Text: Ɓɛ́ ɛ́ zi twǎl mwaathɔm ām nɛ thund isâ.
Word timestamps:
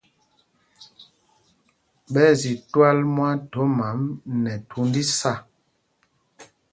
Ɓɛ́ 2.11 2.25
ɛ́ 2.29 2.37
zi 2.41 2.51
twǎl 2.71 2.97
mwaathɔm 3.15 3.73
ām 3.87 4.01
nɛ 4.43 4.53
thund 4.69 4.93
isâ. 5.03 5.33